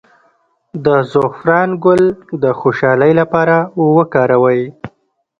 [0.85, 2.03] د زعفران ګل
[2.43, 3.55] د خوشحالۍ لپاره
[3.95, 4.61] وکاروئ